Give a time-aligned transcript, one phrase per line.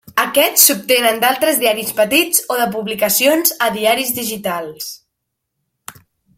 [0.21, 4.91] Aquests s'obtenen d'altres diaris petits o de publicacions a diaris digitals.